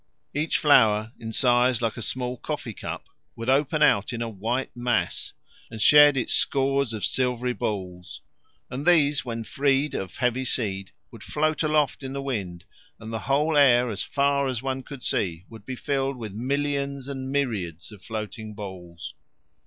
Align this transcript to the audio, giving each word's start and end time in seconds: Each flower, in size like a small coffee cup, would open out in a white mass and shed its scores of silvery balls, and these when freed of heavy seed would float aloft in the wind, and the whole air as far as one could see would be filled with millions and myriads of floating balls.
Each 0.33 0.57
flower, 0.57 1.11
in 1.19 1.31
size 1.31 1.79
like 1.79 1.95
a 1.95 2.01
small 2.01 2.35
coffee 2.37 2.73
cup, 2.73 3.07
would 3.35 3.49
open 3.51 3.83
out 3.83 4.11
in 4.13 4.23
a 4.23 4.27
white 4.29 4.75
mass 4.75 5.31
and 5.69 5.79
shed 5.79 6.17
its 6.17 6.33
scores 6.33 6.91
of 6.91 7.05
silvery 7.05 7.53
balls, 7.53 8.23
and 8.71 8.83
these 8.87 9.23
when 9.23 9.43
freed 9.43 9.93
of 9.93 10.17
heavy 10.17 10.43
seed 10.43 10.89
would 11.11 11.21
float 11.21 11.61
aloft 11.61 12.01
in 12.01 12.13
the 12.13 12.19
wind, 12.23 12.65
and 12.99 13.13
the 13.13 13.19
whole 13.29 13.55
air 13.55 13.91
as 13.91 14.01
far 14.01 14.47
as 14.47 14.63
one 14.63 14.81
could 14.81 15.03
see 15.03 15.45
would 15.49 15.65
be 15.67 15.75
filled 15.75 16.17
with 16.17 16.33
millions 16.33 17.07
and 17.07 17.31
myriads 17.31 17.91
of 17.91 18.03
floating 18.03 18.55
balls. 18.55 19.13